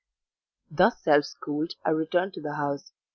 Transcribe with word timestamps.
Thus 0.71 0.99
self 1.03 1.25
schooled, 1.25 1.73
I 1.85 1.91
returned 1.91 2.33
to 2.33 2.41
the 2.41 2.55
house. 2.55 2.91